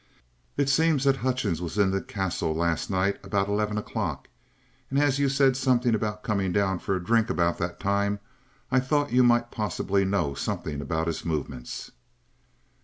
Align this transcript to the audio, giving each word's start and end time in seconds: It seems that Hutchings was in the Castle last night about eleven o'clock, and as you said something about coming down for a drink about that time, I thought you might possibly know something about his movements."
It 0.57 0.67
seems 0.67 1.03
that 1.03 1.17
Hutchings 1.17 1.61
was 1.61 1.77
in 1.77 1.91
the 1.91 2.01
Castle 2.01 2.55
last 2.55 2.89
night 2.89 3.19
about 3.23 3.47
eleven 3.47 3.77
o'clock, 3.77 4.29
and 4.89 4.97
as 4.97 5.19
you 5.19 5.29
said 5.29 5.55
something 5.55 5.93
about 5.93 6.23
coming 6.23 6.51
down 6.51 6.79
for 6.79 6.95
a 6.95 7.03
drink 7.03 7.29
about 7.29 7.59
that 7.59 7.79
time, 7.79 8.19
I 8.71 8.79
thought 8.79 9.11
you 9.13 9.21
might 9.21 9.51
possibly 9.51 10.03
know 10.03 10.33
something 10.33 10.81
about 10.81 11.05
his 11.05 11.23
movements." 11.23 11.91